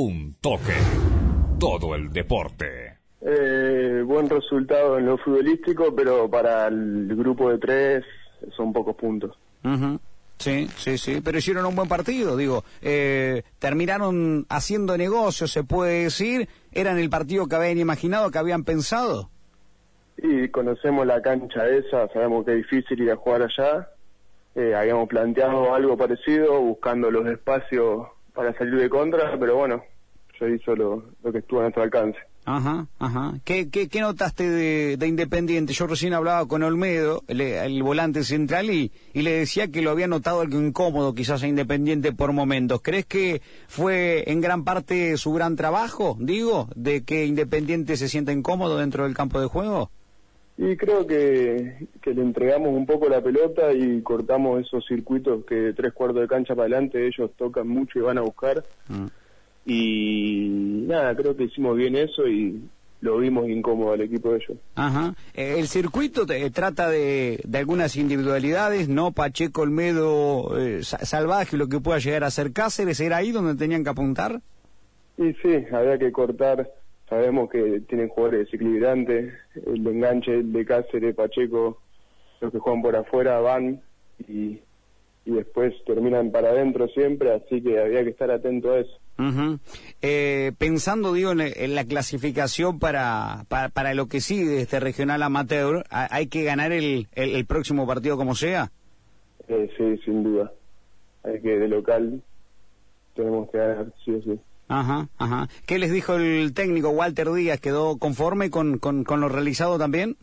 Un 0.00 0.36
toque. 0.40 0.76
Todo 1.58 1.96
el 1.96 2.12
deporte. 2.12 2.98
Eh, 3.20 4.00
buen 4.06 4.30
resultado 4.30 4.96
en 4.96 5.06
lo 5.06 5.18
futbolístico, 5.18 5.92
pero 5.92 6.30
para 6.30 6.68
el 6.68 7.08
grupo 7.16 7.50
de 7.50 7.58
tres 7.58 8.04
son 8.56 8.72
pocos 8.72 8.94
puntos. 8.94 9.36
Sí, 10.38 10.68
sí, 10.76 10.98
sí, 10.98 11.20
pero 11.20 11.38
hicieron 11.38 11.66
un 11.66 11.74
buen 11.74 11.88
partido, 11.88 12.36
digo. 12.36 12.62
Eh, 12.80 13.42
terminaron 13.58 14.46
haciendo 14.48 14.96
negocios, 14.96 15.50
se 15.50 15.64
puede 15.64 16.04
decir. 16.04 16.48
¿Eran 16.70 16.96
el 17.00 17.10
partido 17.10 17.48
que 17.48 17.56
habían 17.56 17.78
imaginado, 17.78 18.30
que 18.30 18.38
habían 18.38 18.62
pensado? 18.62 19.30
Y 20.16 20.46
conocemos 20.50 21.08
la 21.08 21.20
cancha 21.22 21.66
esa, 21.66 22.06
sabemos 22.12 22.44
que 22.44 22.52
es 22.52 22.56
difícil 22.58 23.02
ir 23.02 23.10
a 23.10 23.16
jugar 23.16 23.42
allá. 23.42 23.88
Eh, 24.54 24.76
habíamos 24.76 25.08
planteado 25.08 25.74
algo 25.74 25.96
parecido, 25.96 26.60
buscando 26.60 27.10
los 27.10 27.26
espacios 27.26 28.06
para 28.38 28.56
salir 28.56 28.76
de 28.76 28.88
contra, 28.88 29.36
pero 29.36 29.56
bueno, 29.56 29.82
se 30.38 30.48
hizo 30.48 30.76
lo, 30.76 31.02
que 31.32 31.38
estuvo 31.38 31.58
a 31.58 31.62
nuestro 31.62 31.82
alcance. 31.82 32.20
Ajá, 32.44 32.86
ajá. 33.00 33.34
¿Qué, 33.44 33.68
qué, 33.68 33.88
qué 33.88 34.00
notaste 34.00 34.48
de, 34.48 34.96
de, 34.96 35.08
Independiente? 35.08 35.72
Yo 35.72 35.88
recién 35.88 36.14
hablaba 36.14 36.46
con 36.46 36.62
Olmedo, 36.62 37.24
el, 37.26 37.40
el 37.40 37.82
volante 37.82 38.22
central, 38.22 38.70
y, 38.70 38.92
y, 39.12 39.22
le 39.22 39.32
decía 39.32 39.72
que 39.72 39.82
lo 39.82 39.90
había 39.90 40.06
notado 40.06 40.42
algo 40.42 40.56
incómodo 40.56 41.16
quizás 41.16 41.42
a 41.42 41.48
Independiente 41.48 42.12
por 42.12 42.32
momentos. 42.32 42.80
¿Crees 42.80 43.06
que 43.06 43.42
fue 43.66 44.22
en 44.30 44.40
gran 44.40 44.62
parte 44.62 45.16
su 45.16 45.32
gran 45.32 45.56
trabajo, 45.56 46.16
digo, 46.20 46.68
de 46.76 47.02
que 47.02 47.26
Independiente 47.26 47.96
se 47.96 48.08
sienta 48.08 48.30
incómodo 48.30 48.78
dentro 48.78 49.02
del 49.02 49.16
campo 49.16 49.40
de 49.40 49.48
juego? 49.48 49.90
Y 50.60 50.76
creo 50.76 51.06
que, 51.06 51.86
que 52.02 52.12
le 52.12 52.20
entregamos 52.20 52.70
un 52.70 52.84
poco 52.84 53.08
la 53.08 53.22
pelota 53.22 53.72
y 53.72 54.02
cortamos 54.02 54.60
esos 54.60 54.84
circuitos 54.86 55.44
que 55.44 55.72
tres 55.72 55.92
cuartos 55.92 56.20
de 56.22 56.26
cancha 56.26 56.56
para 56.56 56.66
adelante 56.66 57.06
ellos 57.06 57.30
tocan 57.36 57.68
mucho 57.68 58.00
y 58.00 58.02
van 58.02 58.18
a 58.18 58.22
buscar. 58.22 58.64
Mm. 58.88 59.06
Y 59.66 60.48
nada, 60.88 61.14
creo 61.14 61.36
que 61.36 61.44
hicimos 61.44 61.76
bien 61.76 61.94
eso 61.94 62.26
y 62.26 62.60
lo 63.00 63.18
vimos 63.18 63.48
incómodo 63.48 63.92
al 63.92 64.00
equipo 64.00 64.32
de 64.32 64.38
ellos. 64.38 64.58
Ajá. 64.74 65.14
Eh, 65.32 65.60
el 65.60 65.68
circuito 65.68 66.26
te, 66.26 66.50
trata 66.50 66.90
de, 66.90 67.40
de, 67.44 67.58
algunas 67.58 67.94
individualidades, 67.94 68.88
¿no? 68.88 69.12
Pacheco, 69.12 69.62
Olmedo, 69.62 70.58
eh, 70.58 70.82
Salvaje, 70.82 71.56
lo 71.56 71.68
que 71.68 71.78
pueda 71.78 72.00
llegar 72.00 72.24
a 72.24 72.32
ser 72.32 72.52
Cáceres, 72.52 72.98
¿era 72.98 73.18
ahí 73.18 73.30
donde 73.30 73.54
tenían 73.54 73.84
que 73.84 73.90
apuntar? 73.90 74.40
Y 75.16 75.32
sí, 75.34 75.66
había 75.72 75.98
que 75.98 76.10
cortar 76.10 76.68
Sabemos 77.08 77.48
que 77.50 77.80
tienen 77.88 78.08
jugadores 78.08 78.46
desequilibrantes, 78.46 79.32
el 79.66 79.86
enganche 79.86 80.42
de 80.42 80.64
Cáceres, 80.66 81.14
Pacheco, 81.14 81.80
los 82.40 82.52
que 82.52 82.58
juegan 82.58 82.82
por 82.82 82.96
afuera 82.96 83.40
van 83.40 83.80
y, 84.28 84.60
y 85.24 85.30
después 85.30 85.74
terminan 85.86 86.30
para 86.30 86.50
adentro 86.50 86.86
siempre, 86.88 87.32
así 87.32 87.62
que 87.62 87.80
había 87.80 88.04
que 88.04 88.10
estar 88.10 88.30
atento 88.30 88.72
a 88.72 88.80
eso. 88.80 88.98
eh, 90.02 90.52
pensando, 90.58 91.12
digo, 91.12 91.32
en, 91.32 91.74
la 91.74 91.84
clasificación 91.84 92.78
para, 92.78 93.44
para, 93.48 93.68
para, 93.70 93.94
lo 93.94 94.06
que 94.06 94.20
sigue 94.20 94.60
este 94.60 94.78
regional 94.78 95.22
amateur, 95.22 95.84
¿hay 95.90 96.28
que 96.28 96.44
ganar 96.44 96.72
el, 96.72 97.08
el, 97.14 97.46
próximo 97.46 97.86
partido 97.86 98.16
como 98.16 98.34
sea? 98.34 98.70
Eh, 99.48 99.68
sí, 99.76 99.96
sin 100.04 100.22
duda. 100.22 100.52
Hay 101.24 101.40
que 101.40 101.58
de 101.58 101.68
local 101.68 102.22
tenemos 103.14 103.50
que 103.50 103.58
ganar, 103.58 103.92
sí 104.04 104.12
o 104.12 104.22
sí. 104.22 104.40
Ajá, 104.68 105.08
ajá. 105.16 105.48
¿Qué 105.66 105.78
les 105.78 105.90
dijo 105.90 106.14
el 106.14 106.52
técnico 106.54 106.90
Walter 106.90 107.32
Díaz? 107.32 107.60
¿Quedó 107.60 107.96
conforme 107.98 108.50
con, 108.50 108.78
con, 108.78 109.04
con, 109.04 109.20
lo 109.20 109.28
realizado 109.28 109.78
también? 109.78 110.16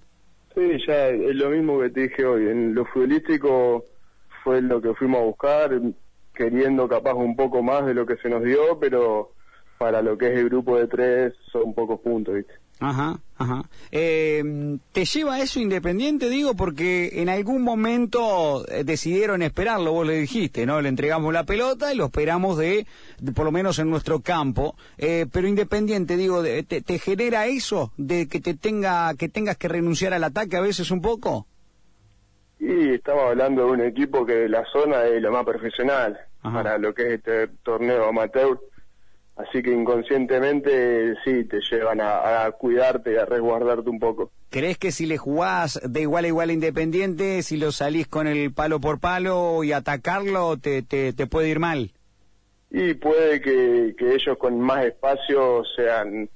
Sí, 0.54 0.62
ya 0.88 1.10
es 1.10 1.36
lo 1.36 1.50
mismo 1.50 1.80
que 1.80 1.90
te 1.90 2.02
dije 2.02 2.26
hoy. 2.26 2.48
En 2.48 2.76
lo 2.76 2.86
futbolístico 2.86 3.86
fue 4.44 4.62
lo 4.62 4.82
que 4.82 4.94
fuimos 4.94 5.22
a 5.22 5.26
buscar, 5.26 5.72
queriendo 6.34 6.88
capaz 6.88 7.16
un 7.16 7.36
poco 7.36 7.64
más 7.64 7.86
de 7.86 7.96
lo 7.96 8.06
que 8.06 8.18
se 8.18 8.30
nos 8.30 8.44
dio, 8.44 8.80
pero 8.80 9.34
para 9.78 10.02
lo 10.02 10.18
que 10.18 10.28
es 10.28 10.38
el 10.38 10.50
grupo 10.50 10.78
de 10.78 10.88
tres 10.88 11.34
son 11.52 11.73
pocos 11.73 12.00
puntos, 12.00 12.36
¿viste? 12.36 12.54
Ajá, 12.80 13.18
ajá. 13.38 13.64
Eh, 13.92 14.78
¿Te 14.92 15.06
lleva 15.06 15.40
eso 15.40 15.59
Independiente, 15.59 16.30
digo, 16.30 16.56
porque 16.56 17.22
en 17.22 17.30
algún 17.30 17.61
momento 17.61 18.66
eh, 18.67 18.83
decidieron 18.83 19.42
esperarlo, 19.42 19.94
vos 19.94 20.05
le 20.05 20.17
dijiste, 20.17 20.66
¿no? 20.66 20.82
Le 20.82 20.89
entregamos 20.89 21.33
la 21.33 21.45
pelota 21.45 21.94
y 21.94 21.98
lo 21.98 22.05
esperamos 22.05 22.58
de, 22.58 22.86
por 23.33 23.45
lo 23.45 23.52
menos 23.52 23.80
en 23.80 23.89
nuestro 23.89 24.20
campo. 24.20 24.76
Eh, 24.98 25.26
pero 25.32 25.48
Independiente, 25.48 26.17
digo, 26.17 26.44
te, 26.44 26.64
te, 26.64 26.99
genera 26.99 27.45
eso 27.45 27.94
de 27.98 28.28
que 28.28 28.42
te 28.42 28.55
tenga, 28.55 29.14
que 29.16 29.30
tengas 29.30 29.58
que 29.58 29.70
renunciar 29.70 30.14
al 30.14 30.23
ataque 30.26 30.58
a 30.58 30.61
veces 30.61 30.92
un 30.92 31.02
poco? 31.02 31.48
Y 32.60 32.95
estamos 32.95 33.23
hablando 33.23 33.66
de 33.66 33.72
un 33.72 33.82
equipo 33.82 34.26
que 34.26 34.49
la 34.49 34.66
zona 34.66 35.05
es 35.05 35.22
lo 35.22 35.32
más 35.32 35.45
profesional 35.45 36.20
para 36.42 36.78
lo 36.78 36.94
que 36.94 37.08
es 37.08 37.14
este 37.14 37.48
torneo 37.64 38.08
amateur 38.08 38.60
Así 39.36 39.62
que 39.62 39.73
inconscientemente 39.73 41.14
sí, 41.26 41.44
te 41.44 41.60
llevan 41.70 42.00
a, 42.02 42.50
cuidarte 42.58 43.14
y 43.14 43.18
a 43.18 43.26
resguardarte 43.26 43.90
un 43.90 44.00
poco. 44.00 44.32
¿Crees 44.50 44.78
que 44.78 44.94
si 44.94 45.06
le 45.06 45.18
jugás 45.18 45.80
de 45.84 46.02
igual 46.02 46.23
a 46.23 46.28
igual 46.30 46.50
a 46.50 46.54
Independiente, 46.54 47.44
si 47.44 47.58
lo 47.58 47.73
salís 47.73 48.08
con 48.08 48.28
el 48.28 48.54
palo 48.54 48.80
por 48.80 49.00
palo 49.00 49.66
y 49.66 49.73
atacarlo, 49.73 50.56
te, 50.58 50.84
te, 50.84 51.28
puede 51.28 51.50
ir 51.50 51.60
mal? 51.60 51.92
Y 52.72 52.94
puede 52.94 53.42
que, 53.42 53.94
ellos 54.00 54.38
con 54.38 54.58
más 54.58 54.86
espacio 54.86 55.64
sean 55.76 56.30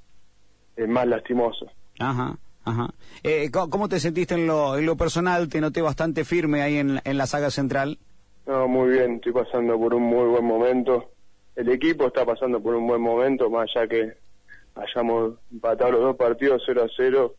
eh, 0.76 0.88
más 0.88 1.08
lastimosos. 1.08 1.70
Ajá, 2.00 2.38
ajá. 2.66 2.90
Eh, 3.24 3.50
¿Cómo 3.50 3.88
te 3.88 4.02
sentiste 4.02 4.34
en 4.36 4.46
lo, 4.46 4.78
en 4.78 4.86
lo 4.86 4.98
personal? 4.98 5.48
¿Te 5.48 5.62
noté 5.62 5.82
bastante 5.82 6.26
firme 6.26 6.64
ahí 6.64 6.78
en, 6.78 7.00
en 7.06 7.18
la 7.18 7.28
saga 7.28 7.50
central? 7.50 7.98
No, 8.46 8.68
muy 8.68 8.90
bien, 8.90 9.16
estoy 9.16 9.32
pasando 9.32 9.80
por 9.80 9.94
un 9.94 10.04
muy 10.04 10.28
buen 10.28 10.44
momento 10.44 11.12
el 11.60 11.70
equipo 11.70 12.08
está 12.08 12.26
pasando 12.26 12.62
por 12.64 12.74
un 12.74 12.88
buen 12.88 13.02
momento, 13.02 13.50
más 13.50 13.70
allá 13.76 13.86
que 13.86 14.14
hayamos 14.76 15.34
empatado 15.52 15.92
los 15.92 16.02
dos 16.02 16.16
partidos 16.16 16.62
0 16.66 16.84
a 16.86 16.90
0, 16.96 17.36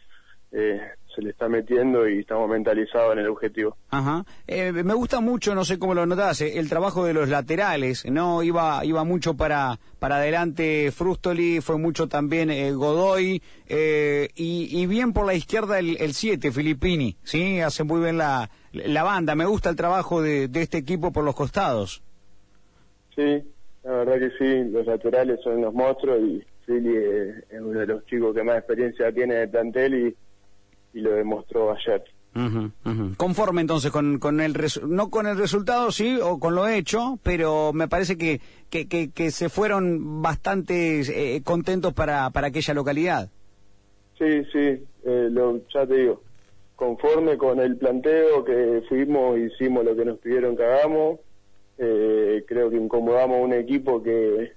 eh, 0.52 0.78
se 1.14 1.22
le 1.22 1.30
está 1.30 1.48
metiendo 1.48 2.06
y 2.06 2.18
estamos 2.18 2.50
mentalizados 2.50 3.14
en 3.14 3.20
el 3.20 3.28
objetivo. 3.28 3.78
Ajá. 3.88 4.26
Eh, 4.46 4.72
me 4.72 4.92
gusta 4.92 5.20
mucho, 5.20 5.54
no 5.54 5.64
sé 5.64 5.78
cómo 5.78 5.94
lo 5.94 6.04
notás, 6.04 6.42
eh, 6.42 6.58
el 6.58 6.68
trabajo 6.68 7.06
de 7.06 7.14
los 7.14 7.30
laterales, 7.30 8.04
¿no? 8.10 8.42
Iba 8.42 8.84
iba 8.84 9.04
mucho 9.04 9.34
para 9.34 9.78
para 9.98 10.16
adelante 10.16 10.92
Frustoli, 10.92 11.62
fue 11.62 11.78
mucho 11.78 12.06
también 12.06 12.50
Godoy, 12.76 13.42
y, 13.66 14.86
bien 14.86 15.14
por 15.14 15.24
la 15.24 15.32
izquierda 15.32 15.78
el 15.78 16.12
7, 16.12 16.52
Filippini, 16.52 17.16
¿sí? 17.22 17.60
Hace 17.60 17.84
muy 17.84 18.02
bien 18.02 18.18
la, 18.18 18.50
la 18.72 19.02
banda. 19.02 19.34
Me 19.34 19.46
gusta 19.46 19.70
el 19.70 19.76
trabajo 19.76 20.20
de, 20.20 20.48
de 20.48 20.60
este 20.60 20.76
equipo 20.76 21.10
por 21.10 21.24
los 21.24 21.34
costados. 21.34 22.02
Sí, 23.16 23.42
la 23.82 23.90
verdad 23.92 24.18
que 24.18 24.30
sí, 24.38 24.70
los 24.70 24.86
laterales 24.86 25.40
son 25.42 25.58
unos 25.58 25.74
monstruos 25.74 26.20
y 26.20 26.44
Philly 26.66 26.96
es, 26.96 27.60
uno 27.60 27.80
de 27.80 27.86
los 27.86 28.04
chicos 28.06 28.34
que 28.34 28.42
más 28.42 28.58
experiencia 28.58 29.12
tiene 29.12 29.34
de 29.34 29.48
plantel 29.48 29.94
y, 29.94 30.98
y 30.98 31.00
lo 31.00 31.12
demostró 31.12 31.72
ayer. 31.72 32.02
Conforme 33.16 33.60
entonces 33.60 33.90
con, 33.90 34.20
con 34.20 34.40
el 34.40 34.54
no 34.86 35.10
con 35.10 35.26
el 35.26 35.36
resultado 35.36 35.90
sí 35.90 36.16
o 36.22 36.38
con 36.38 36.54
lo 36.54 36.68
hecho, 36.68 37.18
pero 37.24 37.72
me 37.72 37.88
parece 37.88 38.16
que 38.16 38.40
que, 38.70 39.10
que, 39.10 39.30
se 39.32 39.48
fueron 39.48 40.22
bastante 40.22 41.00
eh, 41.00 41.42
contentos 41.42 41.92
para, 41.92 42.30
para 42.30 42.48
aquella 42.48 42.72
localidad. 42.72 43.28
Sí, 44.16 44.44
sí, 44.52 44.84
eh, 45.04 45.28
lo, 45.30 45.60
ya 45.74 45.84
te 45.86 45.94
digo, 45.96 46.22
conforme 46.76 47.36
con 47.36 47.58
el 47.58 47.76
planteo 47.76 48.44
que 48.44 48.84
fuimos, 48.88 49.36
hicimos 49.38 49.84
lo 49.84 49.96
que 49.96 50.04
nos 50.04 50.18
pidieron 50.18 50.56
que 50.56 50.64
hagamos 50.64 51.18
eh, 51.80 52.44
creo 52.46 52.68
que 52.68 52.76
incomodamos 52.76 53.38
a 53.38 53.42
un 53.42 53.52
equipo 53.54 54.02
que, 54.02 54.52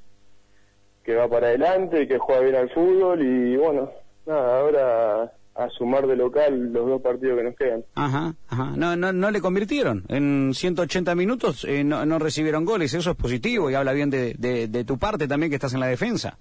que 1.04 1.16
va 1.16 1.30
para 1.30 1.48
adelante, 1.48 2.08
que 2.08 2.18
juega 2.18 2.42
bien 2.42 2.56
al 2.56 2.70
fútbol 2.70 3.22
y 3.26 3.56
bueno, 3.56 3.90
nada, 4.26 4.60
ahora 4.60 5.34
a 5.56 5.70
sumar 5.70 6.08
de 6.08 6.16
local 6.16 6.74
los 6.74 6.88
dos 6.88 7.02
partidos 7.02 7.38
que 7.38 7.44
nos 7.44 7.56
quedan. 7.56 7.86
Ajá, 7.96 8.36
ajá. 8.50 8.74
No, 8.76 8.96
no, 8.96 9.14
no 9.14 9.32
le 9.32 9.40
convirtieron. 9.40 10.04
En 10.10 10.54
180 10.54 11.16
minutos 11.16 11.64
eh, 11.66 11.84
no, 11.84 12.06
no, 12.06 12.20
recibieron 12.20 12.66
goles. 12.66 12.94
Eso 12.94 13.12
es 13.12 13.18
positivo 13.18 13.70
y 13.70 13.76
habla 13.76 13.94
bien 13.94 14.10
de, 14.10 14.34
de, 14.34 14.68
de, 14.68 14.84
tu 14.84 14.98
parte 14.98 15.28
también 15.28 15.50
que 15.50 15.56
estás 15.56 15.74
en 15.74 15.80
la 15.80 15.88
defensa. 15.88 16.38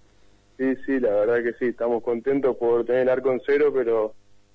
Sí, 0.56 0.74
sí, 0.86 0.98
la 0.98 1.10
verdad 1.10 1.42
que 1.42 1.52
sí. 1.58 1.66
Estamos 1.66 2.02
contentos 2.02 2.56
por 2.56 2.84
tener 2.86 3.02
el 3.02 3.08
arco 3.08 3.32
en 3.32 3.40
cero, 3.44 3.70
pero 3.74 4.14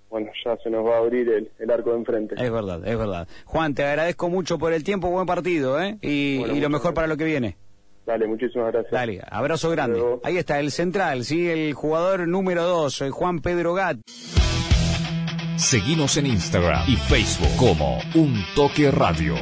bueno, 0.09 0.31
ya 0.43 0.57
se 0.57 0.69
nos 0.69 0.85
va 0.85 0.95
a 0.95 0.97
abrir 0.99 1.29
el, 1.29 1.71
arco 1.71 1.91
de 1.91 1.97
enfrente. 1.97 2.35
Es 2.37 2.51
verdad, 2.51 2.85
es 2.87 2.97
verdad. 2.97 3.27
Juan, 3.45 3.73
te 3.73 3.83
agradezco 3.83 4.29
mucho 4.29 4.57
por 4.57 4.73
el 4.73 4.83
tiempo, 4.83 5.09
buen 5.09 5.25
partido, 5.25 5.81
¿eh? 5.81 5.97
Y, 6.01 6.59
lo 6.59 6.69
mejor 6.69 6.93
para 6.93 7.07
lo 7.07 7.17
que 7.17 7.25
viene. 7.25 7.57
Dale, 8.05 8.25
muchísimas 8.25 8.71
gracias. 8.71 8.91
Dale, 8.91 9.21
abrazo 9.29 9.69
grande. 9.69 10.01
Ahí 10.23 10.37
está, 10.37 10.59
el 10.59 10.71
central, 10.71 11.25
sí, 11.25 11.49
el 11.49 11.73
jugador 11.73 12.27
número 12.27 12.63
dos, 12.63 13.01
eh, 13.01 13.09
Juan 13.09 13.39
Pedro 13.41 13.73
Gat. 13.73 13.97
Seguimos 15.57 16.15
en 16.17 16.27
Instagram 16.27 16.83
y 16.87 16.95
Facebook 16.95 17.49
como 17.57 17.97
Un 18.15 18.35
Toque 18.55 18.91
Radio. 18.91 19.35